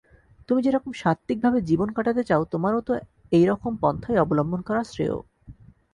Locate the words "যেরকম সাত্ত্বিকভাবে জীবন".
0.61-1.89